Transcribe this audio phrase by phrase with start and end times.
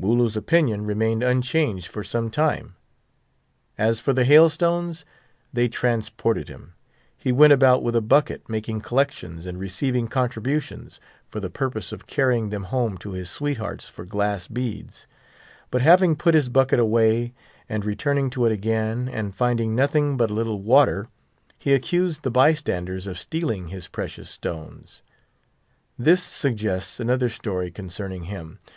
[0.00, 2.74] Wooloo's opinion remained unchanged for some time.
[3.78, 5.04] As for the hailstones,
[5.52, 6.74] they transported him;
[7.16, 12.08] he went about with a bucket, making collections, and receiving contributions, for the purpose of
[12.08, 15.06] carrying them home to his sweethearts for glass beads;
[15.70, 17.32] but having put his bucket away,
[17.68, 21.06] and returning to it again, and finding nothing but a little water,
[21.60, 25.02] he accused the by standers of stealing his precious stones.
[25.96, 28.58] This suggests another story concerning him.